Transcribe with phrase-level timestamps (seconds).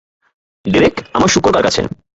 [0.65, 1.81] Derek, আমার শূকর কার কাছে?